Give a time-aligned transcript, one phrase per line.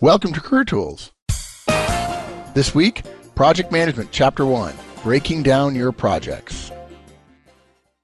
[0.00, 1.10] Welcome to Career Tools.
[2.54, 3.02] This week,
[3.34, 6.70] Project Management, Chapter 1 Breaking Down Your Projects.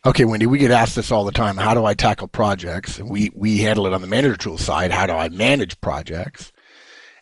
[0.05, 1.57] Okay, Wendy, we get asked this all the time.
[1.57, 2.99] How do I tackle projects?
[2.99, 4.91] We, we handle it on the manager tool side.
[4.91, 6.53] How do I manage projects?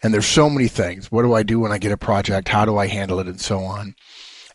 [0.03, 1.13] And there's so many things.
[1.13, 2.49] What do I do when I get a project?
[2.49, 3.27] How do I handle it?
[3.27, 3.95] And so on.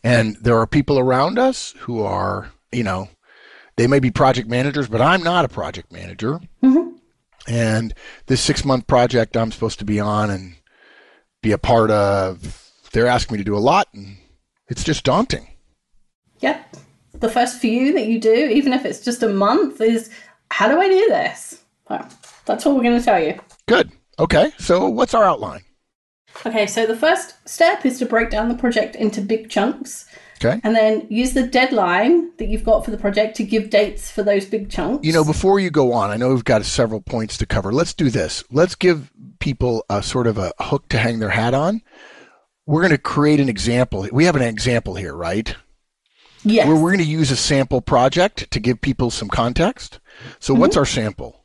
[0.02, 3.08] And there are people around us who are, you know,
[3.76, 6.40] they may be project managers, but I'm not a project manager.
[6.60, 6.87] Mm-hmm.
[7.48, 7.94] And
[8.26, 10.54] this six month project I'm supposed to be on and
[11.42, 14.18] be a part of, they're asking me to do a lot, and
[14.68, 15.48] it's just daunting.
[16.40, 16.76] Yep.
[17.14, 20.10] The first few that you do, even if it's just a month, is
[20.50, 21.62] how do I do this?
[21.88, 22.06] Well,
[22.44, 23.40] that's what we're going to tell you.
[23.66, 23.90] Good.
[24.18, 24.52] Okay.
[24.58, 25.62] So, what's our outline?
[26.46, 30.06] Okay, so the first step is to break down the project into big chunks.
[30.40, 30.60] Okay.
[30.62, 34.22] And then use the deadline that you've got for the project to give dates for
[34.22, 35.04] those big chunks.
[35.04, 37.72] You know, before you go on, I know we've got several points to cover.
[37.72, 38.44] Let's do this.
[38.50, 41.82] Let's give people a sort of a hook to hang their hat on.
[42.66, 44.06] We're going to create an example.
[44.12, 45.54] We have an example here, right?
[46.44, 46.68] Yes.
[46.68, 49.98] Where we're going to use a sample project to give people some context.
[50.38, 50.60] So, mm-hmm.
[50.60, 51.37] what's our sample?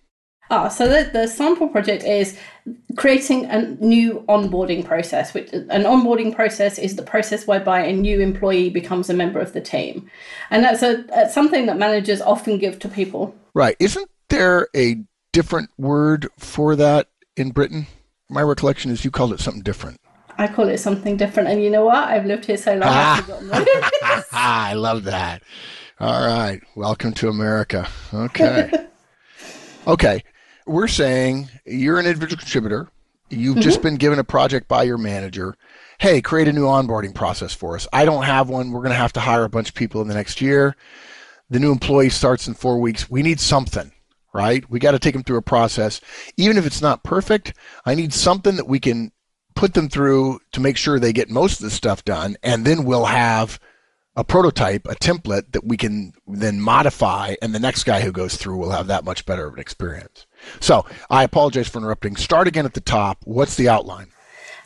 [0.54, 2.38] Ah, so the, the sample project is
[2.96, 5.34] creating a new onboarding process.
[5.34, 9.54] Which an onboarding process is the process whereby a new employee becomes a member of
[9.54, 10.12] the team,
[10.52, 13.34] and that's a that's something that managers often give to people.
[13.56, 13.76] Right?
[13.80, 14.98] Isn't there a
[15.32, 17.88] different word for that in Britain?
[18.30, 20.00] My recollection is you called it something different.
[20.38, 22.10] I call it something different, and you know what?
[22.10, 22.84] I've lived here so long.
[22.84, 24.24] Ah.
[24.32, 25.42] I love that.
[26.00, 27.88] All right, welcome to America.
[28.14, 28.72] Okay.
[29.88, 30.24] okay,
[30.66, 32.90] we're saying you're an individual contributor.
[33.30, 33.62] You've mm-hmm.
[33.62, 35.56] just been given a project by your manager.
[36.00, 37.88] Hey, create a new onboarding process for us.
[37.94, 38.72] I don't have one.
[38.72, 40.76] We're going to have to hire a bunch of people in the next year.
[41.50, 43.10] The new employee starts in four weeks.
[43.10, 43.92] We need something,
[44.34, 44.70] right?
[44.70, 46.02] We got to take them through a process.
[46.38, 47.54] Even if it's not perfect,
[47.86, 49.12] I need something that we can
[49.56, 52.38] put them through to make sure they get most of the stuff done.
[52.44, 53.60] And then we'll have
[54.16, 57.36] a prototype, a template that we can then modify.
[57.42, 60.28] And the next guy who goes through will have that much better of an experience.
[60.60, 62.16] So I apologize for interrupting.
[62.16, 63.20] Start again at the top.
[63.26, 64.08] What's the outline?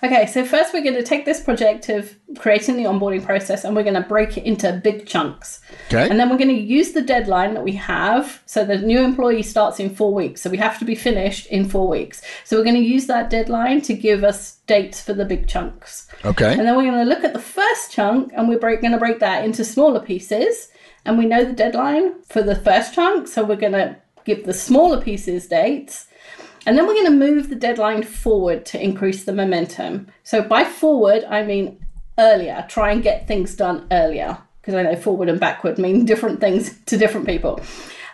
[0.04, 3.76] Okay, so first we're going to take this project of creating the onboarding process and
[3.76, 5.60] we're going to break it into big chunks.
[5.88, 6.08] Okay.
[6.08, 8.44] And then we're going to use the deadline that we have.
[8.46, 10.42] So the new employee starts in four weeks.
[10.42, 12.22] So we have to be finished in four weeks.
[12.44, 16.08] So we're going to use that deadline to give us dates for the big chunks.
[16.24, 16.52] Okay.
[16.52, 19.00] And then we're going to look at the first chunk and we're break, going to
[19.00, 20.70] break that into smaller pieces.
[21.06, 23.28] And we know the deadline for the first chunk.
[23.28, 26.06] So we're going to give the smaller pieces dates.
[26.68, 30.08] And then we're going to move the deadline forward to increase the momentum.
[30.24, 31.84] So by forward, I mean
[32.20, 32.66] earlier.
[32.68, 36.78] Try and get things done earlier because I know forward and backward mean different things
[36.86, 37.62] to different people.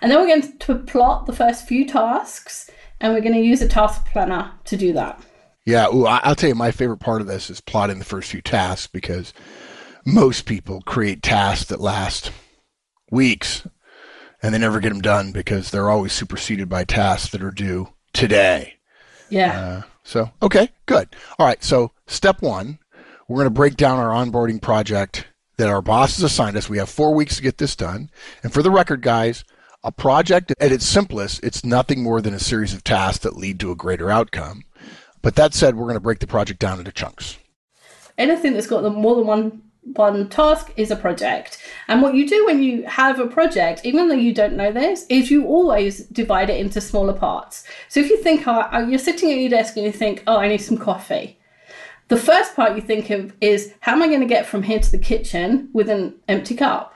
[0.01, 2.69] And then we're going to plot the first few tasks
[3.01, 5.21] and we're going to use a task planner to do that.
[5.65, 8.41] Yeah, ooh, I'll tell you my favorite part of this is plotting the first few
[8.41, 9.33] tasks because
[10.05, 12.31] most people create tasks that last
[13.09, 13.65] weeks
[14.43, 17.89] and they never get them done because they're always superseded by tasks that are due
[18.11, 18.75] today.
[19.29, 19.59] Yeah.
[19.59, 21.15] Uh, so, okay, good.
[21.39, 21.63] All right.
[21.63, 22.77] So, step one,
[23.27, 25.27] we're going to break down our onboarding project
[25.57, 26.69] that our boss has assigned us.
[26.69, 28.11] We have four weeks to get this done.
[28.43, 29.45] And for the record, guys,
[29.81, 33.59] a project at its simplest, it's nothing more than a series of tasks that lead
[33.61, 34.63] to a greater outcome.
[35.21, 37.37] But that said, we're going to break the project down into chunks.
[38.17, 41.57] Anything that's got more than one one task is a project.
[41.87, 45.05] And what you do when you have a project, even though you don't know this,
[45.09, 47.63] is you always divide it into smaller parts.
[47.89, 50.37] So if you think oh, uh, you're sitting at your desk and you think, oh,
[50.37, 51.37] I need some coffee.
[52.07, 54.79] The first part you think of is how am I going to get from here
[54.79, 56.93] to the kitchen with an empty cup?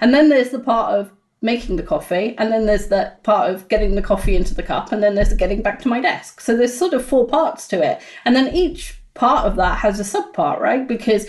[0.00, 3.68] And then there's the part of making the coffee, and then there's the part of
[3.68, 6.40] getting the coffee into the cup, and then there's the getting back to my desk.
[6.40, 8.00] So there's sort of four parts to it.
[8.24, 10.88] And then each part of that has a sub part, right?
[10.88, 11.26] Because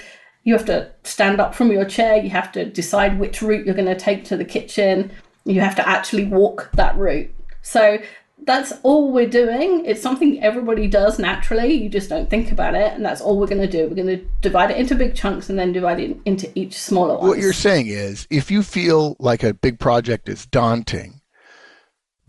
[0.47, 3.75] you have to stand up from your chair, you have to decide which route you're
[3.75, 5.11] going to take to the kitchen,
[5.43, 7.29] you have to actually walk that route.
[7.61, 7.97] So
[8.45, 9.83] that's all we're doing.
[9.83, 11.73] It's something everybody does naturally.
[11.73, 13.89] You just don't think about it, and that's all we're going to do.
[13.89, 17.17] We're going to divide it into big chunks and then divide it into each smaller
[17.17, 17.27] one.
[17.27, 21.19] What you're saying is, if you feel like a big project is daunting,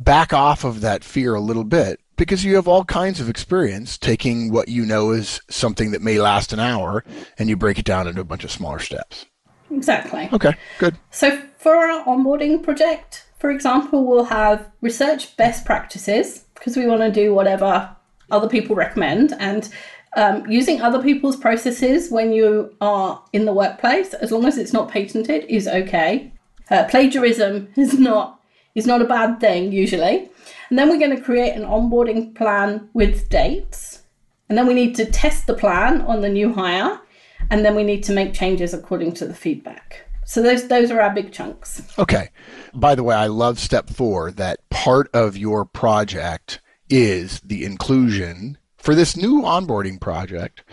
[0.00, 3.96] back off of that fear a little bit because you have all kinds of experience
[3.96, 7.04] taking what you know is something that may last an hour
[7.38, 9.24] and you break it down into a bunch of smaller steps.
[9.70, 10.28] Exactly.
[10.32, 10.96] Okay, good.
[11.10, 17.00] So for our onboarding project, for example, we'll have research best practices because we want
[17.00, 17.94] to do whatever
[18.30, 19.72] other people recommend and
[20.16, 24.72] um, using other people's processes when you are in the workplace, as long as it's
[24.72, 26.32] not patented, is okay.
[26.70, 28.40] Uh, plagiarism is not
[28.74, 30.30] is not a bad thing usually.
[30.68, 34.02] And then we're going to create an onboarding plan with dates.
[34.48, 37.00] And then we need to test the plan on the new hire.
[37.50, 40.08] And then we need to make changes according to the feedback.
[40.24, 41.82] So those those are our big chunks.
[41.98, 42.28] Okay.
[42.74, 46.60] By the way, I love step four that part of your project
[46.90, 50.64] is the inclusion for this new onboarding project,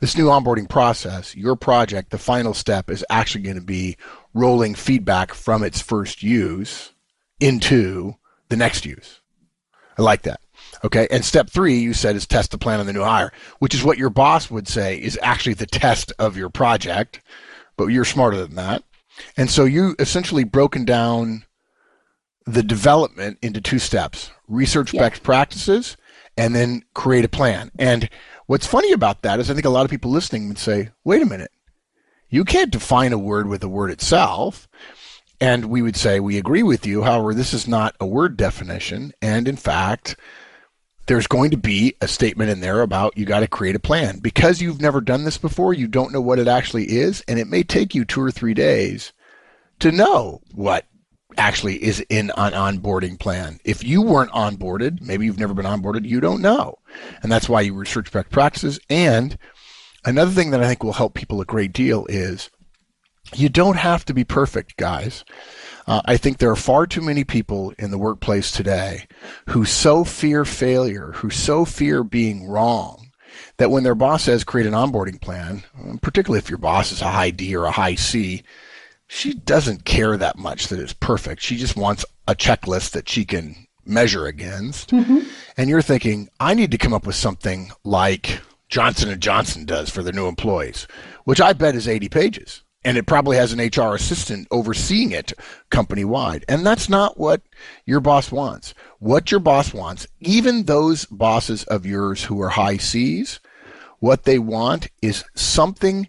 [0.00, 3.96] this new onboarding process, your project, the final step is actually going to be
[4.34, 6.92] rolling feedback from its first use
[7.40, 8.14] into
[8.48, 9.17] the next use.
[9.98, 10.40] I like that.
[10.84, 11.08] Okay.
[11.10, 13.82] And step three, you said, is test the plan on the new hire, which is
[13.82, 17.20] what your boss would say is actually the test of your project,
[17.76, 18.84] but you're smarter than that.
[19.36, 21.44] And so you essentially broken down
[22.46, 25.08] the development into two steps research yeah.
[25.08, 25.96] best practices
[26.36, 27.70] and then create a plan.
[27.78, 28.08] And
[28.46, 31.20] what's funny about that is I think a lot of people listening would say, wait
[31.20, 31.50] a minute,
[32.30, 34.68] you can't define a word with a word itself.
[35.40, 37.02] And we would say, we agree with you.
[37.02, 39.12] However, this is not a word definition.
[39.22, 40.16] And in fact,
[41.06, 44.18] there's going to be a statement in there about you got to create a plan.
[44.18, 47.22] Because you've never done this before, you don't know what it actually is.
[47.28, 49.12] And it may take you two or three days
[49.78, 50.86] to know what
[51.36, 53.60] actually is in an onboarding plan.
[53.64, 56.78] If you weren't onboarded, maybe you've never been onboarded, you don't know.
[57.22, 58.80] And that's why you research best practices.
[58.90, 59.38] And
[60.04, 62.50] another thing that I think will help people a great deal is
[63.34, 65.24] you don't have to be perfect, guys.
[65.86, 69.06] Uh, I think there are far too many people in the workplace today
[69.48, 73.10] who so fear failure, who so fear being wrong,
[73.56, 75.62] that when their boss says create an onboarding plan,
[76.02, 78.42] particularly if your boss is a high D or a high C,
[79.06, 81.40] she doesn't care that much that it's perfect.
[81.40, 84.90] She just wants a checklist that she can measure against.
[84.90, 85.20] Mm-hmm.
[85.56, 89.88] And you're thinking, I need to come up with something like Johnson and Johnson does
[89.88, 90.86] for their new employees,
[91.24, 92.62] which I bet is 80 pages.
[92.84, 95.32] And it probably has an HR assistant overseeing it
[95.68, 96.44] company wide.
[96.48, 97.42] And that's not what
[97.84, 98.72] your boss wants.
[98.98, 103.40] What your boss wants, even those bosses of yours who are high C's,
[103.98, 106.08] what they want is something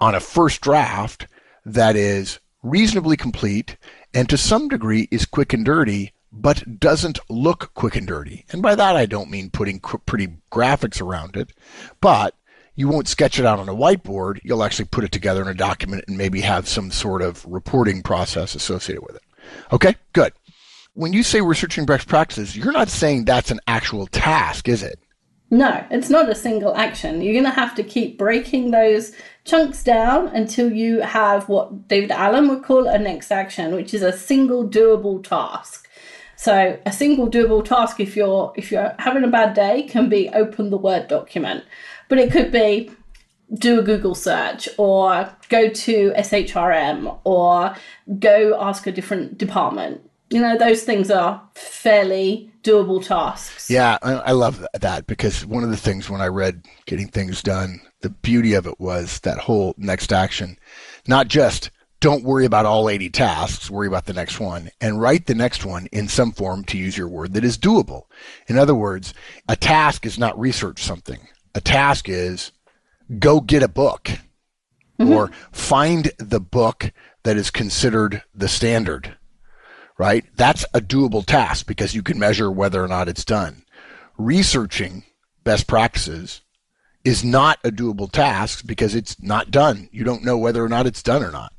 [0.00, 1.26] on a first draft
[1.64, 3.76] that is reasonably complete
[4.12, 8.44] and to some degree is quick and dirty, but doesn't look quick and dirty.
[8.50, 11.52] And by that, I don't mean putting pretty graphics around it,
[12.00, 12.34] but
[12.76, 14.40] you won't sketch it out on a whiteboard.
[14.42, 18.02] You'll actually put it together in a document and maybe have some sort of reporting
[18.02, 19.22] process associated with it.
[19.72, 20.32] Okay, good.
[20.94, 24.98] When you say researching best practices, you're not saying that's an actual task, is it?
[25.50, 27.20] No, it's not a single action.
[27.20, 29.12] You're going to have to keep breaking those
[29.44, 34.02] chunks down until you have what David Allen would call a next action, which is
[34.02, 35.88] a single doable task.
[36.36, 40.28] So a single doable task if you're if you're having a bad day can be
[40.30, 41.64] open the Word document.
[42.08, 42.90] But it could be
[43.52, 47.76] do a Google search or go to SHRM or
[48.18, 50.00] go ask a different department.
[50.30, 53.70] You know, those things are fairly doable tasks.
[53.70, 57.80] Yeah, I love that because one of the things when I read Getting Things Done,
[58.00, 60.58] the beauty of it was that whole next action,
[61.06, 65.26] not just don't worry about all 80 tasks, worry about the next one, and write
[65.26, 68.02] the next one in some form, to use your word, that is doable.
[68.48, 69.14] In other words,
[69.48, 71.20] a task is not research something.
[71.54, 72.52] A task is
[73.18, 74.10] go get a book
[74.98, 75.10] mm-hmm.
[75.10, 76.92] or find the book
[77.22, 79.16] that is considered the standard
[79.98, 80.24] right?
[80.36, 83.64] That's a doable task because you can measure whether or not it's done.
[84.16, 85.04] Researching
[85.44, 86.40] best practices
[87.04, 89.88] is not a doable task because it's not done.
[89.92, 91.52] You don't know whether or not it's done or not.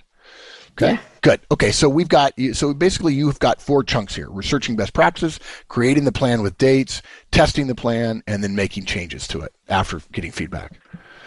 [0.72, 0.94] Okay.
[0.94, 1.00] Yeah.
[1.26, 1.42] Good.
[1.50, 1.72] Okay.
[1.72, 5.40] So we've got, so basically you've got four chunks here researching best practices,
[5.70, 7.02] creating the plan with dates,
[7.32, 10.80] testing the plan, and then making changes to it after getting feedback.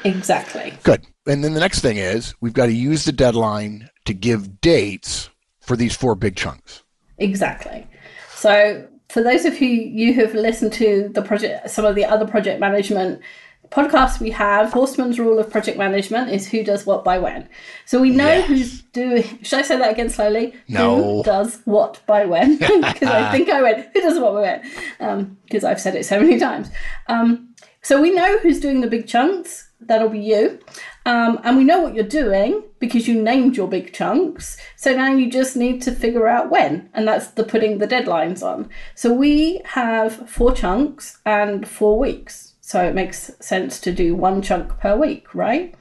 [0.05, 0.73] Exactly.
[0.85, 1.05] Good.
[1.27, 5.31] And then the next thing is we've got to use the deadline to give dates
[5.61, 6.85] for these four big chunks.
[7.19, 7.85] Exactly.
[8.31, 12.25] So for those of you you who've listened to the project, some of the other
[12.25, 13.21] project management
[13.71, 17.49] podcasts we have, Horstman's rule of project management is who does what by when.
[17.85, 18.47] So we know yes.
[18.47, 19.43] who's doing.
[19.43, 20.55] Should I say that again slowly?
[20.69, 20.97] No.
[20.97, 22.59] Who does what by when?
[22.89, 23.89] Because I think I went.
[23.93, 24.63] Who does what by
[24.99, 25.37] when?
[25.45, 26.71] Because um, I've said it so many times.
[27.09, 30.59] Um, so we know who's doing the big chunks that'll be you.
[31.07, 34.57] Um, and we know what you're doing because you named your big chunks.
[34.77, 38.43] So now you just need to figure out when, and that's the putting the deadlines
[38.43, 38.69] on.
[38.95, 42.55] So we have four chunks and four weeks.
[42.69, 45.75] So it makes sense to do one chunk per week, right?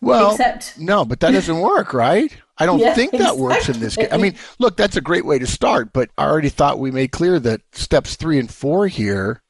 [0.00, 0.76] Well, Except...
[0.76, 2.36] no, but that doesn't work, right?
[2.58, 3.42] I don't yeah, think that exactly.
[3.42, 4.08] works in this case.
[4.10, 7.12] I mean, look, that's a great way to start, but I already thought we made
[7.12, 9.42] clear that steps three and four here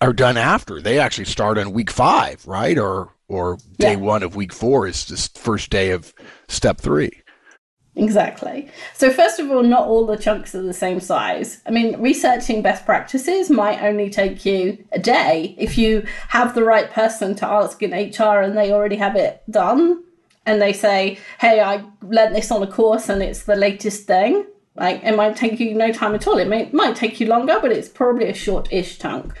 [0.00, 0.80] are done after.
[0.80, 2.78] They actually start on week five, right?
[2.78, 3.96] Or or day yeah.
[3.96, 6.14] one of week four is this first day of
[6.46, 7.10] step three.
[7.98, 8.68] Exactly.
[8.94, 11.60] So, first of all, not all the chunks are the same size.
[11.66, 15.56] I mean, researching best practices might only take you a day.
[15.58, 19.42] If you have the right person to ask in HR and they already have it
[19.50, 20.04] done,
[20.46, 24.46] and they say, hey, I learned this on a course and it's the latest thing,
[24.76, 26.38] like it might take you no time at all.
[26.38, 29.34] It may, might take you longer, but it's probably a short ish chunk.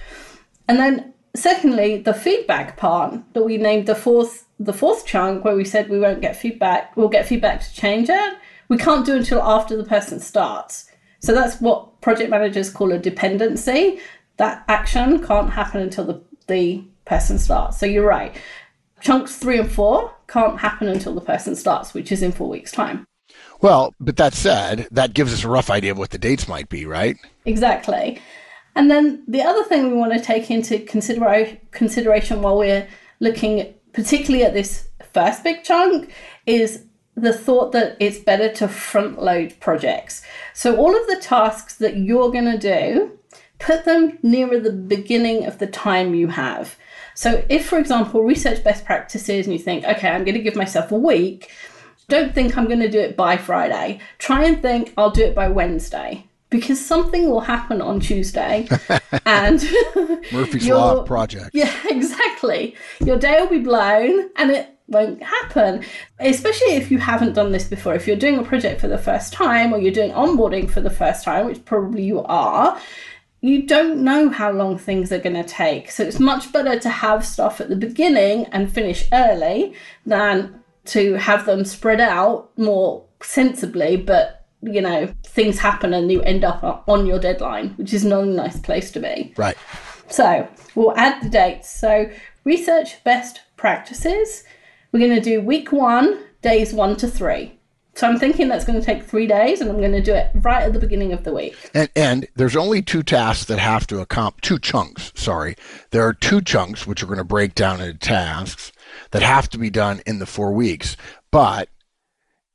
[0.66, 5.54] And then, secondly, the feedback part that we named the fourth the fourth chunk where
[5.54, 8.34] we said we won't get feedback, we'll get feedback to change it
[8.68, 10.90] we can't do until after the person starts.
[11.20, 14.00] So that's what project managers call a dependency.
[14.36, 17.78] That action can't happen until the, the person starts.
[17.78, 18.36] So you're right.
[19.00, 22.72] Chunks three and four can't happen until the person starts, which is in four weeks'
[22.72, 23.06] time.
[23.60, 26.68] Well, but that said, that gives us a rough idea of what the dates might
[26.68, 27.16] be, right?
[27.44, 28.20] Exactly.
[28.76, 32.86] And then the other thing we want to take into considera- consideration while we're
[33.18, 36.12] looking particularly at this first big chunk
[36.46, 36.84] is
[37.20, 40.22] the thought that it's better to front load projects.
[40.54, 43.18] So, all of the tasks that you're going to do,
[43.58, 46.76] put them nearer the beginning of the time you have.
[47.14, 50.56] So, if, for example, research best practices and you think, okay, I'm going to give
[50.56, 51.50] myself a week,
[52.08, 54.00] don't think I'm going to do it by Friday.
[54.18, 58.66] Try and think I'll do it by Wednesday because something will happen on Tuesday
[59.26, 59.62] and
[60.32, 61.50] Murphy's Law project.
[61.52, 62.74] Yeah, exactly.
[63.00, 65.84] Your day will be blown and it won't happen.
[66.18, 67.94] Especially if you haven't done this before.
[67.94, 70.90] If you're doing a project for the first time or you're doing onboarding for the
[70.90, 72.80] first time, which probably you are,
[73.40, 75.90] you don't know how long things are going to take.
[75.90, 81.14] So it's much better to have stuff at the beginning and finish early than to
[81.14, 86.84] have them spread out more sensibly, but you know, things happen and you end up
[86.88, 89.32] on your deadline, which is not a nice place to be.
[89.36, 89.56] Right.
[90.08, 91.70] So we'll add the dates.
[91.70, 92.10] So
[92.44, 94.42] research best practices
[94.92, 97.58] we're going to do week one, days one to three.
[97.94, 100.30] So I'm thinking that's going to take three days, and I'm going to do it
[100.34, 101.56] right at the beginning of the week.
[101.74, 105.10] And and there's only two tasks that have to accomplish two chunks.
[105.16, 105.56] Sorry,
[105.90, 108.70] there are two chunks which are going to break down into tasks
[109.10, 110.96] that have to be done in the four weeks.
[111.32, 111.70] But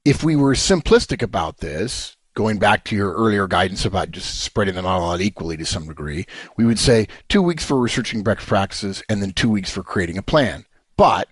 [0.05, 4.75] if we were simplistic about this, going back to your earlier guidance about just spreading
[4.75, 6.25] them all out equally to some degree,
[6.55, 10.17] we would say two weeks for researching best practices and then two weeks for creating
[10.17, 10.65] a plan.
[10.95, 11.27] But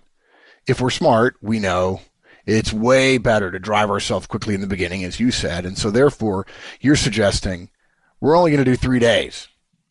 [0.66, 2.00] if we're smart, we know
[2.46, 5.64] it's way better to drive ourselves quickly in the beginning, as you said.
[5.64, 6.46] And so therefore,
[6.80, 7.70] you're suggesting
[8.20, 9.48] we're only going to do three days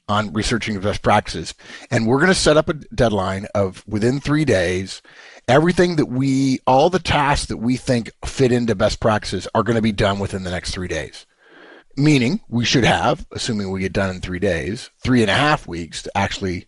[0.07, 1.53] on researching best practices.
[1.89, 5.01] And we're going to set up a deadline of within three days,
[5.47, 9.77] everything that we, all the tasks that we think fit into best practices are going
[9.77, 11.25] to be done within the next three days.
[11.97, 15.67] Meaning we should have, assuming we get done in three days, three and a half
[15.67, 16.67] weeks to actually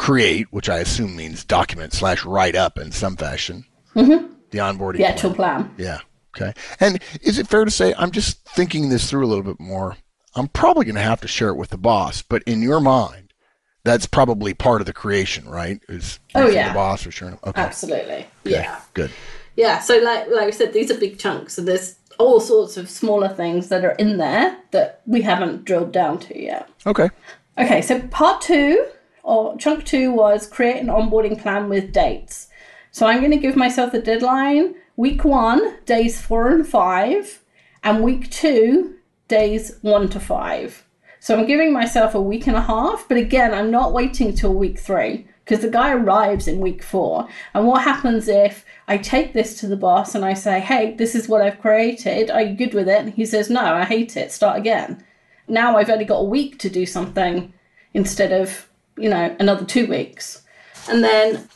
[0.00, 3.66] create, which I assume means document slash write up in some fashion.
[3.94, 4.32] Mm-hmm.
[4.50, 4.96] The onboarding.
[4.96, 5.64] The actual plan.
[5.64, 5.74] plan.
[5.76, 5.98] Yeah.
[6.34, 6.54] Okay.
[6.80, 9.98] And is it fair to say I'm just thinking this through a little bit more?
[10.34, 13.34] I'm probably going to have to share it with the boss, but in your mind,
[13.84, 15.82] that's probably part of the creation, right?
[15.86, 17.38] Is oh yeah, the boss for sure.
[17.44, 17.60] Okay.
[17.60, 18.14] Absolutely.
[18.14, 18.26] Okay.
[18.44, 18.80] Yeah.
[18.94, 19.10] Good.
[19.56, 19.80] Yeah.
[19.80, 21.58] So like like I said, these are big chunks.
[21.58, 25.92] and there's all sorts of smaller things that are in there that we haven't drilled
[25.92, 26.70] down to yet.
[26.86, 27.10] Okay.
[27.58, 27.82] Okay.
[27.82, 28.86] So part two
[29.22, 32.48] or chunk two was create an onboarding plan with dates.
[32.90, 37.42] So I'm going to give myself a deadline week one, days four and five,
[37.82, 38.96] and week two,
[39.28, 40.84] days one to five.
[41.20, 44.54] So I'm giving myself a week and a half, but again, I'm not waiting till
[44.54, 47.28] week three because the guy arrives in week four.
[47.54, 51.14] And what happens if I take this to the boss and I say, hey, this
[51.14, 52.30] is what I've created.
[52.30, 53.00] Are you good with it?
[53.00, 54.32] And he says, no, I hate it.
[54.32, 55.04] Start again.
[55.46, 57.52] Now I've only got a week to do something
[57.92, 58.69] instead of
[59.00, 60.42] you know, another two weeks.
[60.88, 61.48] And then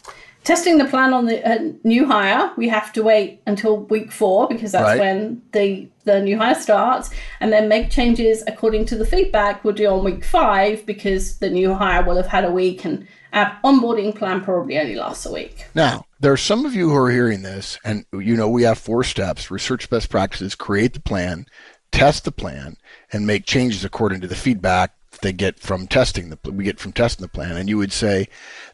[0.45, 4.47] testing the plan on the uh, new hire, we have to wait until week four
[4.47, 5.01] because that's right.
[5.01, 7.11] when the the new hire starts,
[7.41, 11.51] and then make changes according to the feedback we'll do on week five because the
[11.51, 15.33] new hire will have had a week and our onboarding plan probably only lasts a
[15.33, 15.65] week.
[15.75, 18.79] Now, there are some of you who are hearing this, and you know we have
[18.79, 21.47] four steps: research best practices, create the plan,
[21.91, 22.77] test the plan,
[23.13, 26.93] and make changes according to the feedback they get from testing the we get from
[26.93, 28.29] testing the plan and you would say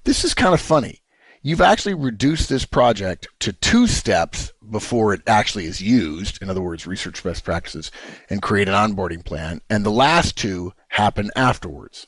[0.05, 1.03] this is kind of funny.
[1.43, 6.61] You've actually reduced this project to two steps before it actually is used in other
[6.61, 7.91] words research best practices
[8.29, 12.07] and create an onboarding plan and the last two happen afterwards.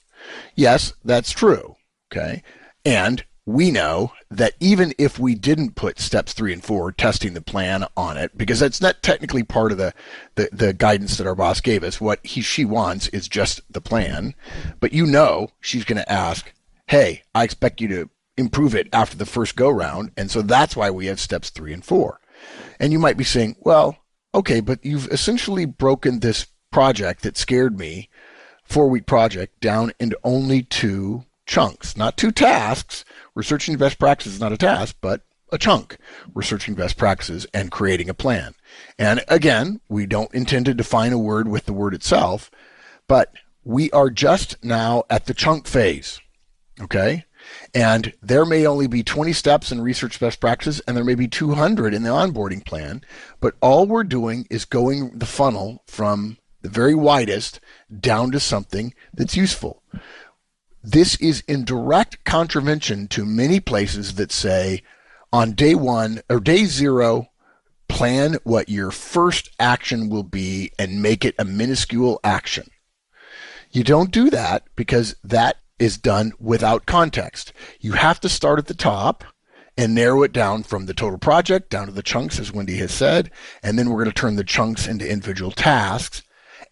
[0.54, 1.76] Yes that's true
[2.12, 2.42] okay?
[2.84, 7.42] And we know that even if we didn't put steps three and four, testing the
[7.42, 9.92] plan on it, because that's not technically part of the,
[10.34, 12.00] the, the, guidance that our boss gave us.
[12.00, 14.34] What he she wants is just the plan.
[14.80, 16.52] But you know she's going to ask,
[16.86, 20.12] hey, I expect you to improve it after the first go round.
[20.16, 22.20] And so that's why we have steps three and four.
[22.80, 23.98] And you might be saying, well,
[24.34, 28.08] okay, but you've essentially broken this project that scared me,
[28.64, 33.04] four week project, down into only two chunks, not two tasks.
[33.34, 35.20] Researching best practices is not a task, but
[35.52, 35.98] a chunk.
[36.34, 38.54] Researching best practices and creating a plan.
[38.98, 42.50] And again, we don't intend to define a word with the word itself,
[43.06, 46.20] but we are just now at the chunk phase.
[46.80, 47.26] Okay.
[47.74, 51.28] And there may only be 20 steps in research best practices, and there may be
[51.28, 53.02] 200 in the onboarding plan.
[53.40, 57.60] But all we're doing is going the funnel from the very widest
[58.00, 59.82] down to something that's useful.
[60.82, 64.82] This is in direct contravention to many places that say
[65.32, 67.28] on day one or day zero,
[67.88, 72.68] plan what your first action will be and make it a minuscule action.
[73.70, 77.52] You don't do that because that is done without context.
[77.80, 79.24] You have to start at the top
[79.76, 82.92] and narrow it down from the total project down to the chunks, as Wendy has
[82.92, 83.30] said.
[83.62, 86.22] And then we're going to turn the chunks into individual tasks.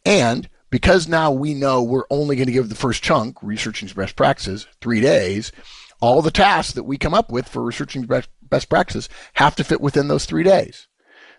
[0.04, 4.16] And because now we know we're only going to give the first chunk, researching best
[4.16, 5.52] practices, three days,
[6.00, 9.80] all the tasks that we come up with for researching best, practices have to fit
[9.80, 10.88] within those three days.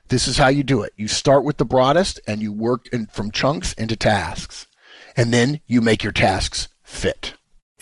[0.10, 0.94] This is how you do it.
[0.98, 4.68] You start with the broadest and you work in, from chunks into tasks.
[5.16, 7.34] And then you make your tasks fit.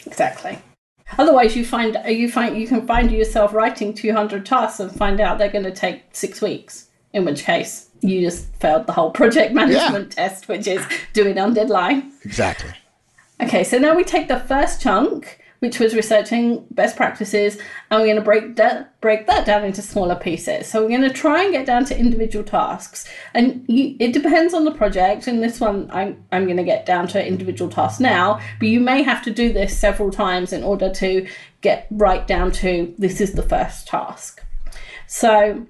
[0.06, 0.60] Exactly.
[1.18, 5.38] Otherwise, you find you find you can find yourself writing 200 tasks and find out
[5.38, 6.90] they're going to take six weeks.
[7.12, 10.28] In which case, you just failed the whole project management yeah.
[10.28, 12.12] test, which is doing on deadline.
[12.24, 12.72] Exactly.
[13.42, 17.58] Okay, so now we take the first chunk which was researching best practices,
[17.92, 20.68] and we're going to break that break that down into smaller pieces.
[20.68, 24.54] So we're going to try and get down to individual tasks, and you, it depends
[24.54, 25.28] on the project.
[25.28, 28.80] And this one, I'm I'm going to get down to individual tasks now, but you
[28.80, 31.28] may have to do this several times in order to
[31.62, 34.42] get right down to this is the first task.
[35.08, 35.66] So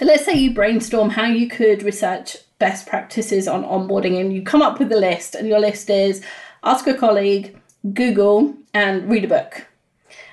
[0.00, 4.62] let's say you brainstorm how you could research best practices on onboarding, and you come
[4.62, 6.24] up with a list, and your list is
[6.62, 7.58] ask a colleague
[7.94, 9.66] Google and read a book.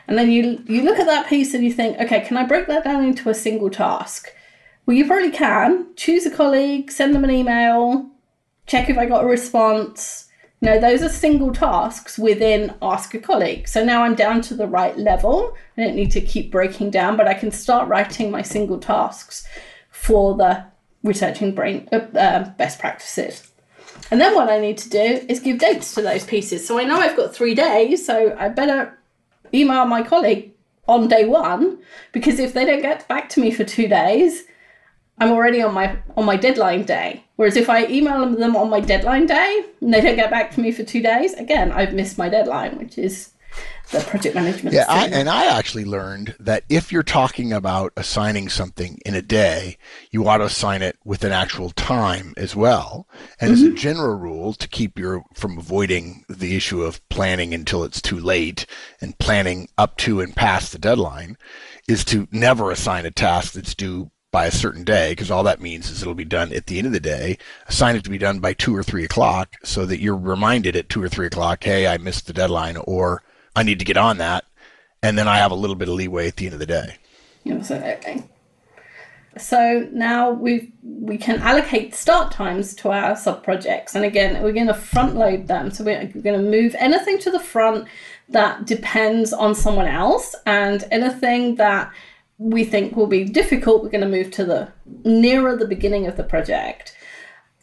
[0.07, 2.67] And then you you look at that piece and you think, okay, can I break
[2.67, 4.33] that down into a single task?
[4.85, 5.87] Well, you probably can.
[5.95, 8.09] Choose a colleague, send them an email,
[8.67, 10.26] check if I got a response.
[10.59, 13.67] Know, those are single tasks within Ask a Colleague.
[13.67, 15.55] So now I'm down to the right level.
[15.77, 19.47] I don't need to keep breaking down, but I can start writing my single tasks
[19.91, 20.65] for the
[21.03, 23.51] researching brain uh, uh, best practices.
[24.09, 26.65] And then what I need to do is give dates to those pieces.
[26.65, 28.97] So I know I've got three days, so I better
[29.53, 30.53] email my colleague
[30.87, 31.79] on day one
[32.13, 34.43] because if they don't get back to me for two days,
[35.19, 37.23] I'm already on my on my deadline day.
[37.35, 40.61] Whereas if I email them on my deadline day and they don't get back to
[40.61, 43.31] me for two days, again I've missed my deadline, which is
[43.91, 44.73] the project management.
[44.73, 49.21] Yeah, I, and I actually learned that if you're talking about assigning something in a
[49.21, 49.77] day,
[50.11, 53.07] you ought to assign it with an actual time as well.
[53.39, 53.53] And mm-hmm.
[53.53, 53.75] as a mm-hmm.
[53.75, 58.65] general rule, to keep you from avoiding the issue of planning until it's too late
[58.99, 61.37] and planning up to and past the deadline,
[61.87, 65.59] is to never assign a task that's due by a certain day, because all that
[65.59, 67.39] means is it'll be done at the end of the day.
[67.67, 70.89] Assign it to be done by two or three o'clock so that you're reminded at
[70.89, 73.23] two or three o'clock, hey, I missed the deadline, or
[73.55, 74.45] I need to get on that,
[75.01, 76.97] and then I have a little bit of leeway at the end of the day.
[77.47, 78.25] Okay.
[79.39, 84.53] So now we we can allocate start times to our sub projects, and again we're
[84.53, 85.71] going to front load them.
[85.71, 87.87] So we're going to move anything to the front
[88.29, 91.91] that depends on someone else, and anything that
[92.37, 94.71] we think will be difficult, we're going to move to the
[95.03, 96.95] nearer the beginning of the project.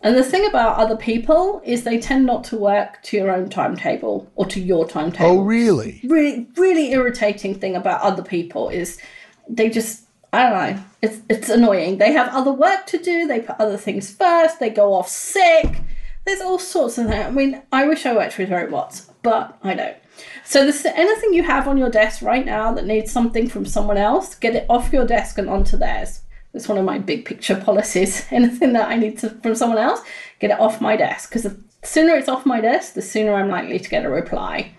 [0.00, 3.48] And the thing about other people is they tend not to work to your own
[3.48, 5.40] timetable or to your timetable.
[5.40, 6.00] Oh, really?
[6.04, 9.00] Really, really irritating thing about other people is
[9.48, 10.84] they just I don't know.
[11.00, 11.98] It's it's annoying.
[11.98, 13.28] They have other work to do.
[13.28, 14.58] They put other things first.
[14.58, 15.80] They go off sick.
[16.26, 17.26] There's all sorts of that.
[17.26, 19.96] I mean, I wish I worked with robots, but I don't.
[20.44, 23.96] So, this, anything you have on your desk right now that needs something from someone
[23.96, 26.20] else, get it off your desk and onto theirs.
[26.54, 28.26] It's one of my big picture policies.
[28.30, 30.00] Anything that I need to, from someone else,
[30.38, 33.48] get it off my desk because the sooner it's off my desk, the sooner I'm
[33.48, 34.72] likely to get a reply.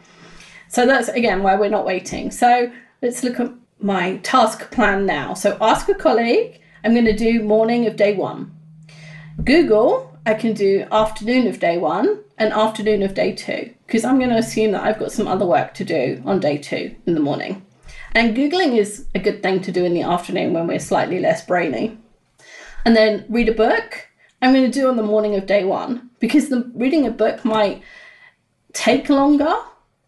[0.70, 2.32] So that's again why we're not waiting.
[2.32, 2.72] So
[3.02, 5.34] let's look at my task plan now.
[5.34, 6.62] So ask a colleague.
[6.84, 8.56] I'm going to do morning of day one.
[9.44, 14.18] Google, I can do afternoon of day one and afternoon of day two because I'm
[14.18, 17.14] going to assume that I've got some other work to do on day two in
[17.14, 17.66] the morning.
[18.14, 21.46] And Googling is a good thing to do in the afternoon when we're slightly less
[21.46, 21.98] brainy.
[22.86, 24.08] And then read a book.
[24.42, 27.44] I'm going to do on the morning of day one because the reading a book
[27.44, 27.84] might
[28.74, 29.54] take longer.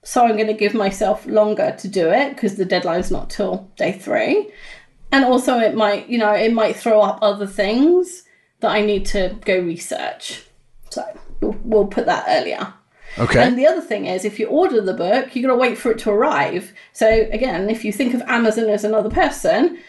[0.03, 3.69] So I'm going to give myself longer to do it because the deadline's not till
[3.75, 4.51] day three.
[5.11, 8.23] And also it might, you know, it might throw up other things
[8.61, 10.43] that I need to go research.
[10.91, 11.03] So
[11.41, 12.73] we'll, we'll put that earlier.
[13.19, 13.41] Okay.
[13.41, 15.91] And the other thing is, if you order the book, you're going to wait for
[15.91, 16.73] it to arrive.
[16.93, 19.80] So again, if you think of Amazon as another person,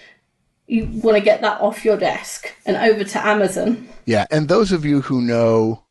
[0.66, 3.88] you want to get that off your desk and over to Amazon.
[4.04, 5.84] Yeah, and those of you who know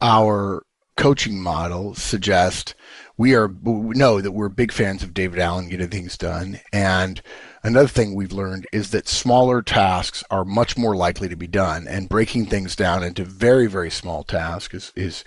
[0.00, 0.62] our
[0.96, 2.74] coaching model suggest
[3.18, 7.20] we are we know that we're big fans of David Allen getting things done and
[7.62, 11.86] another thing we've learned is that smaller tasks are much more likely to be done
[11.86, 15.24] and breaking things down into very very small tasks is, is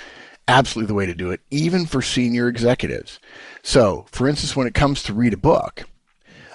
[0.50, 3.20] absolutely the way to do it even for senior executives
[3.64, 5.86] so for instance when it comes to read a book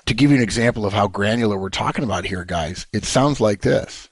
[0.07, 3.41] to give you an example of how granular we're talking about here, guys, it sounds
[3.41, 4.11] like this.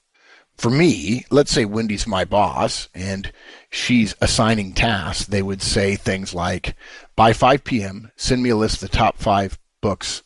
[0.55, 3.31] For me, let's say Wendy's my boss and
[3.69, 6.75] she's assigning tasks, they would say things like,
[7.15, 10.23] by 5 p.m., send me a list of the top five books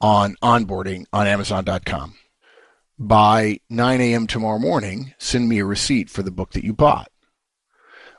[0.00, 2.14] on onboarding on Amazon.com.
[2.98, 4.26] By 9 a.m.
[4.28, 7.10] tomorrow morning, send me a receipt for the book that you bought.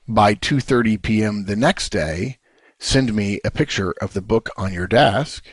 [0.07, 1.45] By 2:30 p.m.
[1.45, 2.39] the next day,
[2.79, 5.43] send me a picture of the book on your desk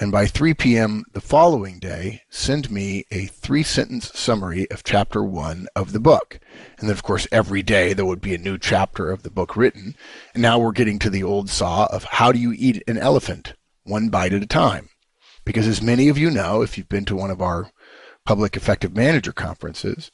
[0.00, 1.04] and by 3 p.m.
[1.12, 6.40] the following day, send me a three sentence summary of chapter one of the book.
[6.78, 9.56] And then, of course, every day there would be a new chapter of the book
[9.56, 9.94] written.
[10.32, 13.52] And now we're getting to the old saw of how do you eat an elephant?
[13.84, 14.88] One bite at a time.
[15.44, 17.70] Because as many of you know, if you've been to one of our
[18.24, 20.10] public effective manager conferences,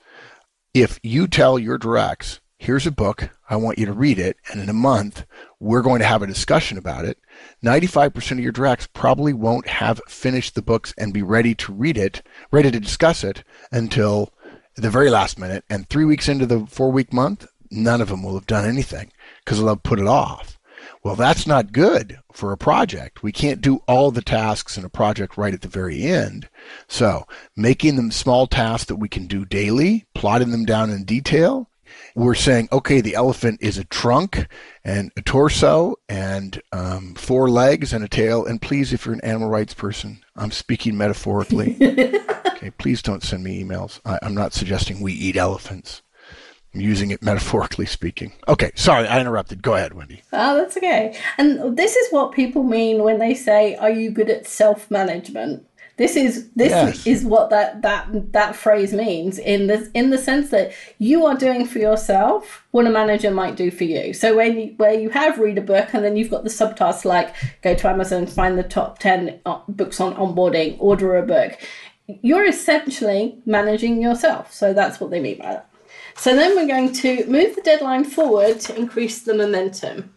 [0.74, 4.60] if you tell your directs, here's a book, I want you to read it, and
[4.60, 5.26] in a month,
[5.60, 7.18] we're going to have a discussion about it.
[7.64, 11.96] 95% of your directs probably won't have finished the books and be ready to read
[11.96, 14.32] it, ready to discuss it until
[14.74, 15.64] the very last minute.
[15.68, 19.12] And three weeks into the four week month, none of them will have done anything
[19.44, 20.58] because they'll have put it off.
[21.02, 23.22] Well, that's not good for a project.
[23.22, 26.48] We can't do all the tasks in a project right at the very end.
[26.88, 31.70] So making them small tasks that we can do daily, plotting them down in detail,
[32.14, 34.46] we're saying, okay, the elephant is a trunk
[34.84, 38.44] and a torso and um, four legs and a tail.
[38.44, 41.76] And please, if you're an animal rights person, I'm speaking metaphorically.
[41.80, 44.00] okay, please don't send me emails.
[44.04, 46.02] I, I'm not suggesting we eat elephants.
[46.74, 48.32] I'm using it metaphorically speaking.
[48.48, 49.62] Okay, sorry, I interrupted.
[49.62, 50.22] Go ahead, Wendy.
[50.32, 51.18] Oh, that's okay.
[51.38, 56.14] And this is what people mean when they say, "Are you good at self-management?" This
[56.14, 57.06] is this yes.
[57.06, 61.34] is what that that that phrase means in the in the sense that you are
[61.34, 64.12] doing for yourself what a manager might do for you.
[64.12, 67.06] So when you, where you have read a book and then you've got the subtasks
[67.06, 71.58] like go to Amazon, find the top ten uh, books on onboarding, order a book.
[72.06, 74.52] You're essentially managing yourself.
[74.52, 75.70] So that's what they mean by that.
[76.14, 80.14] So then we're going to move the deadline forward to increase the momentum.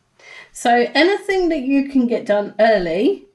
[0.51, 3.28] So anything that you can get done early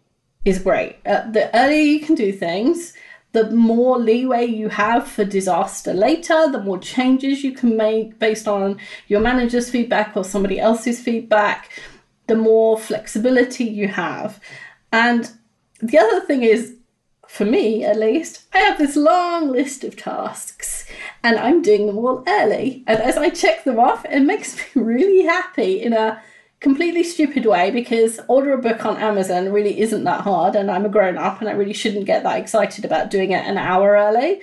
[0.45, 0.97] is great.
[1.07, 2.95] Uh, the earlier you can do things,
[3.33, 8.47] the more leeway you have for disaster later, the more changes you can make based
[8.47, 8.79] on
[9.09, 11.71] your manager's feedback or somebody else's feedback,
[12.29, 14.41] the more flexibility you have.
[14.93, 15.31] And
[15.81, 16.77] the other thing is,
[17.27, 20.87] for me at least, I have this long list of tasks
[21.25, 22.85] and I'm doing them all early.
[22.87, 26.23] And as I check them off, it makes me really happy in a
[26.65, 30.87] completely stupid way because order a book on Amazon really isn't that hard and I'm
[30.87, 33.91] a grown up and I really shouldn't get that excited about doing it an hour
[33.91, 34.41] early,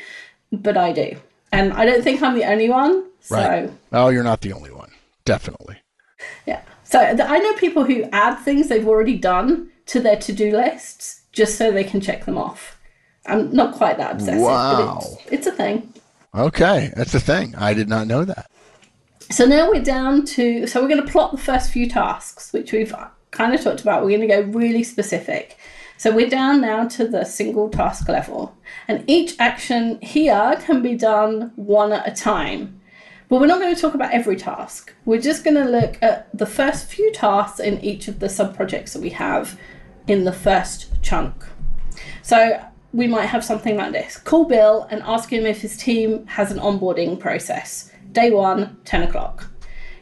[0.52, 1.18] but I do.
[1.52, 3.06] And I don't think I'm the only one.
[3.22, 3.36] So.
[3.36, 3.72] Right.
[3.92, 4.92] Oh, you're not the only one.
[5.26, 5.78] Definitely.
[6.46, 6.62] Yeah.
[6.84, 11.58] So I know people who add things they've already done to their to-do lists just
[11.58, 12.80] so they can check them off.
[13.26, 15.00] I'm not quite that obsessive, wow.
[15.00, 15.92] but it's, it's a thing.
[16.36, 17.56] Okay, that's a thing.
[17.56, 18.51] I did not know that.
[19.32, 22.74] So now we're down to, so we're going to plot the first few tasks, which
[22.74, 22.94] we've
[23.32, 24.04] kind of talked about.
[24.04, 25.58] We're going to go really specific.
[25.96, 28.58] So we're down now to the single task level.
[28.89, 32.82] And each action here can be done one at a time.
[33.30, 34.94] But we're not going to talk about every task.
[35.06, 38.54] We're just going to look at the first few tasks in each of the sub
[38.54, 39.58] projects that we have
[40.08, 41.46] in the first chunk.
[42.22, 46.28] So we might have something like this call Bill and ask him if his team
[46.28, 47.91] has an onboarding process.
[48.12, 49.47] Day one, 10 o'clock.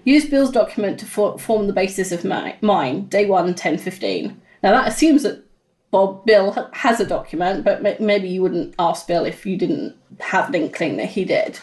[0.04, 3.06] Use Bill's document to for- form the basis of my- mine.
[3.06, 4.38] Day one, 10.15.
[4.64, 5.44] Now that assumes that
[5.92, 9.96] Bob Bill has a document, but m- maybe you wouldn't ask Bill if you didn't
[10.20, 11.60] have an inkling that he did.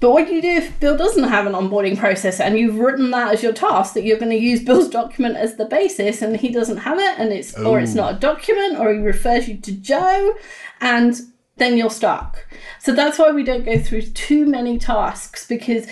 [0.00, 3.10] But what do you do if Bill doesn't have an onboarding process and you've written
[3.10, 6.36] that as your task that you're going to use Bill's document as the basis and
[6.36, 7.96] he doesn't have it and it's or it's oh.
[7.96, 10.34] not a document or he refers you to Joe
[10.80, 11.20] and
[11.60, 12.46] then you're stuck.
[12.80, 15.86] So that's why we don't go through too many tasks because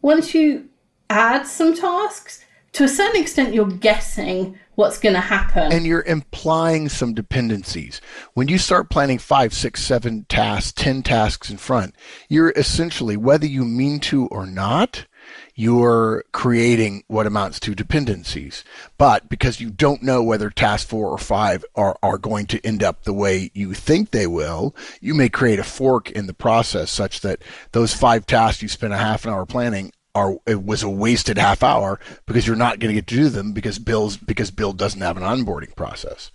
[0.00, 0.68] once you
[1.10, 5.70] add some tasks, to a certain extent, you're guessing what's going to happen.
[5.70, 8.00] And you're implying some dependencies.
[8.34, 11.94] When you start planning five, six, seven tasks, 10 tasks in front,
[12.28, 15.06] you're essentially, whether you mean to or not,
[15.54, 18.64] you're creating what amounts to dependencies.
[18.96, 22.82] But because you don't know whether task four or five are, are going to end
[22.82, 26.90] up the way you think they will, you may create a fork in the process
[26.90, 30.82] such that those five tasks you spent a half an hour planning are it was
[30.82, 34.16] a wasted half hour because you're not going to get to do them because Bill's
[34.16, 36.30] because Bill doesn't have an onboarding process.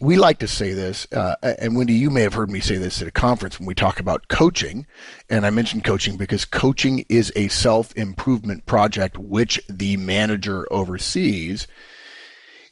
[0.00, 3.00] We like to say this, uh, and Wendy, you may have heard me say this
[3.00, 4.86] at a conference when we talk about coaching,
[5.30, 11.66] and I mentioned coaching because coaching is a self improvement project which the manager oversees.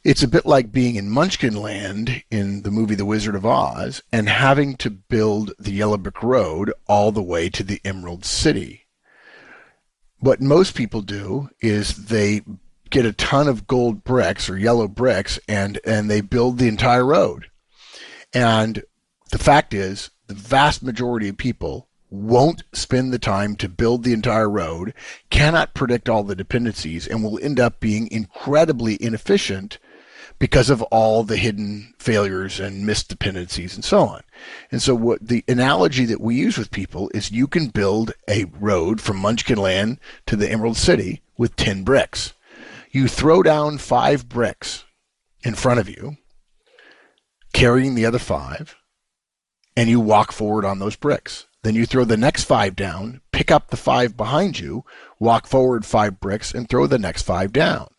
[0.05, 4.03] It's a bit like being in Munchkin Land in the movie The Wizard of Oz
[4.13, 8.82] and having to build the Yellow Brick Road all the way to the Emerald City
[10.23, 12.43] what most people do is they
[12.91, 17.05] get a ton of gold bricks or yellow bricks and and they build the entire
[17.05, 17.51] road.
[18.33, 18.85] And
[19.33, 24.13] the fact is, the vast majority of people won't spend the time to build the
[24.13, 24.95] entire road,
[25.29, 29.79] cannot predict all the dependencies, and will end up being incredibly inefficient
[30.43, 34.23] because of all the hidden failures and missed dependencies and so on.
[34.73, 38.47] And so what the analogy that we use with people is you can build a
[38.59, 42.33] road from Munchkin Land to the Emerald City with 10 bricks.
[42.91, 44.85] You throw down five bricks
[45.45, 46.17] in front of you,
[47.53, 48.75] carrying the other five,
[49.77, 51.47] and you walk forward on those bricks.
[51.63, 54.85] Then you throw the next five down, pick up the five behind you,
[55.21, 57.92] walk forward five bricks, and throw the next five down.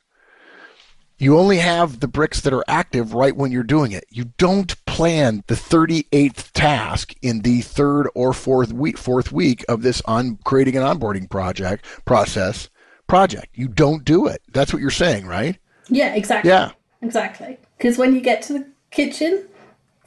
[1.24, 4.04] You only have the bricks that are active right when you're doing it.
[4.10, 9.84] You don't plan the 38th task in the third or fourth week, fourth week of
[9.84, 12.70] this on creating an onboarding project process
[13.08, 13.48] project.
[13.54, 14.42] You don't do it.
[14.52, 15.58] That's what you're saying, right?
[15.88, 16.52] Yeah, exactly.
[16.52, 16.72] Yeah.
[17.02, 17.58] Exactly.
[17.78, 19.48] Because when you get to the kitchen,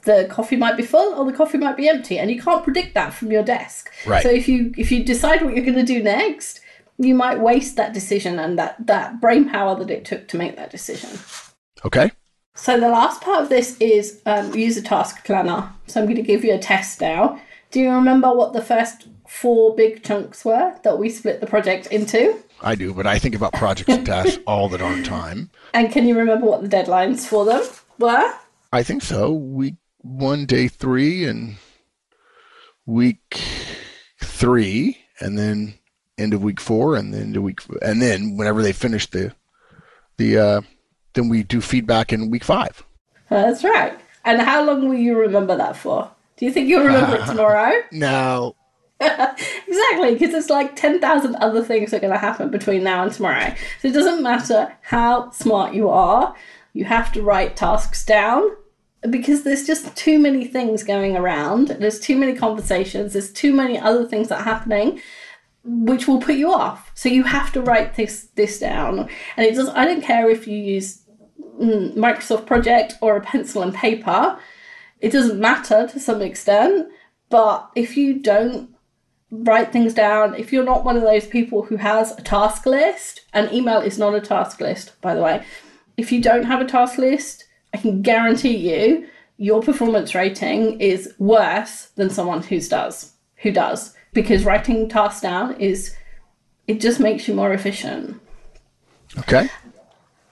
[0.03, 2.93] the coffee might be full or the coffee might be empty and you can't predict
[2.93, 3.91] that from your desk.
[4.05, 4.21] Right.
[4.21, 6.61] So if you if you decide what you're going to do next,
[6.97, 10.55] you might waste that decision and that, that brain power that it took to make
[10.55, 11.19] that decision.
[11.85, 12.11] Okay.
[12.55, 15.71] So the last part of this is um, use a task planner.
[15.85, 17.39] So I'm going to give you a test now.
[17.69, 21.87] Do you remember what the first four big chunks were that we split the project
[21.87, 22.41] into?
[22.61, 25.51] I do, but I think about projects and tasks all the darn time.
[25.73, 27.61] And can you remember what the deadlines for them
[27.99, 28.33] were?
[28.73, 29.31] I think so.
[29.31, 31.57] Week one, day three, and
[32.85, 33.39] week
[34.23, 35.75] three, and then
[36.17, 39.33] end of week four, and then to week, and then whenever they finish the
[40.17, 40.61] the uh,
[41.13, 42.83] then we do feedback in week five.
[43.29, 43.97] That's right.
[44.23, 46.11] And how long will you remember that for?
[46.37, 47.73] Do you think you'll remember it tomorrow?
[47.91, 48.55] No.
[48.99, 53.53] exactly, because it's like 10,000 other things are going to happen between now and tomorrow.
[53.81, 56.35] So it doesn't matter how smart you are,
[56.73, 58.49] you have to write tasks down
[59.09, 61.69] because there's just too many things going around.
[61.69, 64.99] There's too many conversations, there's too many other things that are happening
[65.67, 66.91] which will put you off.
[66.95, 69.09] So you have to write this this down.
[69.35, 71.01] And it does I don't care if you use
[71.61, 74.39] mm, Microsoft Project or a pencil and paper.
[74.99, 76.87] It doesn't matter to some extent,
[77.29, 78.73] but if you don't
[79.29, 83.21] write things down, if you're not one of those people who has a task list,
[83.33, 85.43] and email is not a task list, by the way.
[85.97, 91.13] If you don't have a task list, I can guarantee you your performance rating is
[91.19, 93.13] worse than someone who does.
[93.43, 95.95] Who does because writing tasks down is
[96.65, 98.19] it just makes you more efficient.
[99.19, 99.47] Okay.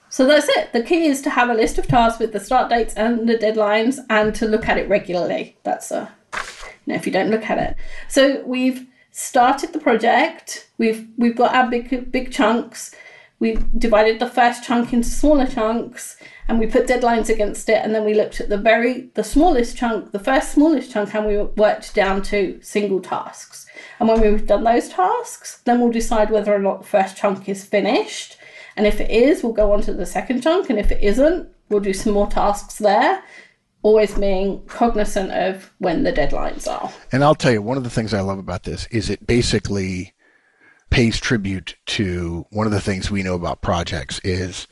[0.08, 0.72] So that's it.
[0.72, 3.38] The key is to have a list of tasks with the start dates and the
[3.38, 5.56] deadlines and to look at it regularly.
[5.62, 7.76] That's a you know, if you don't look at it.
[8.08, 10.68] So we've started the project.
[10.78, 12.92] We've we've got our big big chunks.
[13.38, 16.16] We've divided the first chunk into smaller chunks
[16.48, 19.76] and we put deadlines against it and then we looked at the very the smallest
[19.76, 23.65] chunk the first smallest chunk and we worked down to single tasks
[23.98, 27.48] and when we've done those tasks then we'll decide whether or not the first chunk
[27.48, 28.36] is finished.
[28.76, 30.70] And if it is we'll go on to the second chunk.
[30.70, 33.22] And if it isn't we'll do some more tasks there
[33.82, 36.92] always being cognizant of when the deadlines are.
[37.12, 40.12] And i'll tell you one of the things i love about this is it basically
[40.90, 44.66] pays tribute to one of the things we know about projects is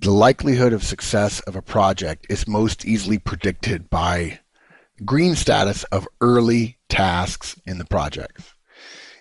[0.00, 4.38] the likelihood of success of a project is most easily predicted by
[5.04, 8.54] green status of early tasks in the project.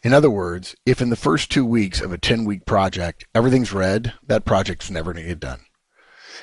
[0.03, 3.73] In other words, if in the first two weeks of a 10 week project, everything's
[3.73, 5.59] red, that project's never going to get done.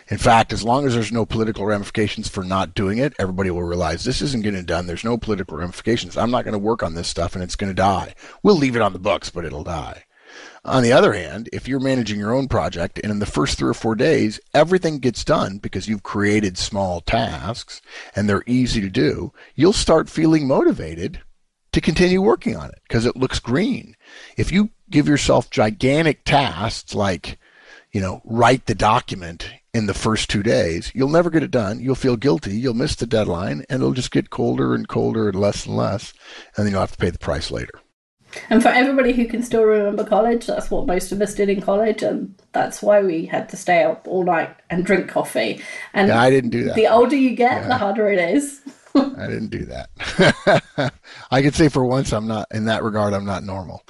[0.09, 3.63] In fact, as long as there's no political ramifications for not doing it, everybody will
[3.63, 4.87] realize this isn't getting done.
[4.87, 6.17] There's no political ramifications.
[6.17, 8.15] I'm not going to work on this stuff and it's going to die.
[8.43, 10.05] We'll leave it on the books, but it'll die.
[10.67, 13.71] On the other hand, if you're managing your own project and in the first three
[13.71, 17.81] or four days, everything gets done because you've created small tasks
[18.17, 21.21] and they're easy to do, you'll start feeling motivated
[21.71, 23.95] to continue working on it because it looks green.
[24.37, 27.39] If you give yourself gigantic tasks like,
[27.93, 31.79] you know, write the document in the first two days, you'll never get it done.
[31.79, 32.57] You'll feel guilty.
[32.57, 36.13] You'll miss the deadline and it'll just get colder and colder and less and less.
[36.57, 37.81] And then you'll have to pay the price later.
[38.51, 41.61] And for everybody who can still remember college, that's what most of us did in
[41.61, 45.61] college, and that's why we had to stay up all night and drink coffee.
[45.95, 46.75] And yeah, I didn't do that.
[46.75, 47.69] The older you get, yeah.
[47.69, 48.61] the harder it is.
[48.95, 50.93] I didn't do that.
[51.31, 53.85] I could say for once I'm not in that regard I'm not normal.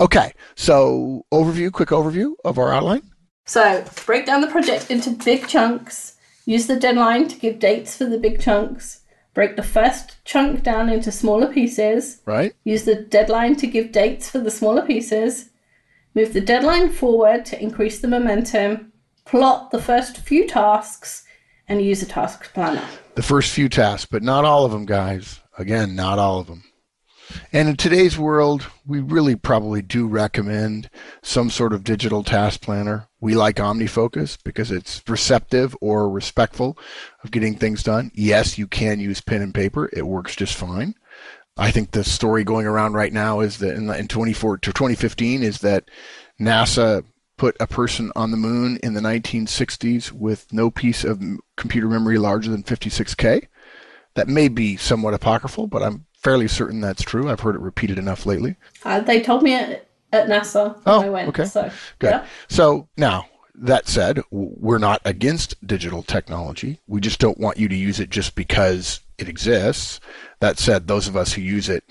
[0.00, 3.02] Okay, so overview, quick overview of our outline.
[3.46, 6.16] So break down the project into big chunks.
[6.44, 9.00] Use the deadline to give dates for the big chunks.
[9.36, 12.22] Break the first chunk down into smaller pieces.
[12.24, 12.54] Right.
[12.64, 15.50] Use the deadline to give dates for the smaller pieces.
[16.14, 18.94] Move the deadline forward to increase the momentum.
[19.26, 21.24] Plot the first few tasks
[21.68, 22.82] and use a task planner.
[23.14, 25.40] The first few tasks, but not all of them, guys.
[25.58, 26.64] Again, not all of them.
[27.52, 30.90] And in today's world, we really probably do recommend
[31.22, 33.08] some sort of digital task planner.
[33.20, 36.78] We like OmniFocus because it's receptive or respectful
[37.24, 38.10] of getting things done.
[38.14, 39.90] Yes, you can use pen and paper.
[39.92, 40.94] It works just fine.
[41.56, 45.42] I think the story going around right now is that in, in 24 to 2015
[45.42, 45.90] is that
[46.38, 47.04] NASA
[47.38, 51.22] put a person on the moon in the 1960s with no piece of
[51.56, 53.48] computer memory larger than 56K.
[54.14, 57.30] That may be somewhat apocryphal, but I'm fairly certain that's true.
[57.30, 58.56] I've heard it repeated enough lately.
[58.84, 61.28] Uh, they told me at, at NASA oh, I went.
[61.28, 61.44] Okay.
[61.44, 62.10] So, Good.
[62.10, 62.26] Yeah.
[62.48, 66.80] So now, that said, we're not against digital technology.
[66.88, 70.00] We just don't want you to use it just because it exists.
[70.40, 71.84] That said, those of us who use it,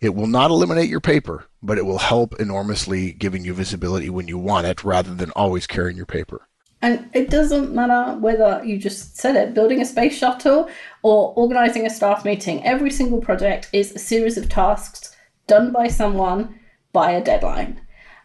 [0.00, 4.28] it will not eliminate your paper, but it will help enormously giving you visibility when
[4.28, 6.46] you want it rather than always carrying your paper.
[6.82, 10.70] And it doesn't matter whether you just said it, building a space shuttle
[11.02, 12.64] or organizing a staff meeting.
[12.64, 15.14] Every single project is a series of tasks
[15.46, 16.58] done by someone
[16.92, 17.80] by a deadline.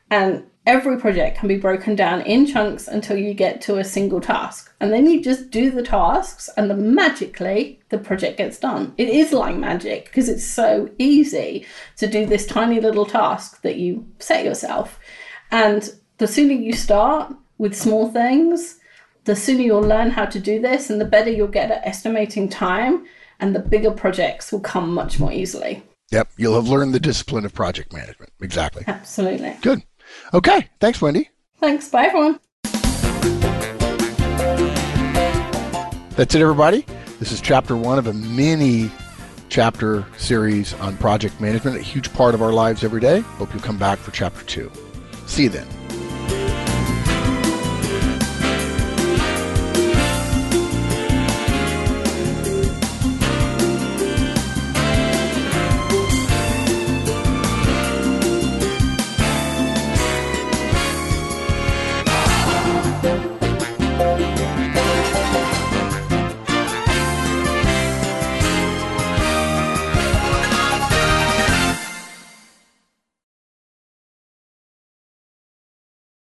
[0.09, 4.21] And every project can be broken down in chunks until you get to a single
[4.21, 4.73] task.
[4.79, 8.93] And then you just do the tasks and then magically the project gets done.
[8.97, 11.65] It is like magic because it's so easy
[11.97, 14.99] to do this tiny little task that you set yourself.
[15.51, 18.79] And the sooner you start, with small things,
[19.25, 22.49] the sooner you'll learn how to do this and the better you'll get at estimating
[22.49, 23.05] time,
[23.39, 25.83] and the bigger projects will come much more easily.
[26.11, 28.31] Yep, you'll have learned the discipline of project management.
[28.41, 28.83] Exactly.
[28.87, 29.55] Absolutely.
[29.61, 29.81] Good.
[30.33, 31.29] Okay, thanks, Wendy.
[31.59, 31.89] Thanks.
[31.89, 32.39] Bye, everyone.
[36.15, 36.85] That's it, everybody.
[37.19, 38.91] This is chapter one of a mini
[39.49, 43.21] chapter series on project management, a huge part of our lives every day.
[43.21, 44.71] Hope you'll come back for chapter two.
[45.25, 45.84] See you then.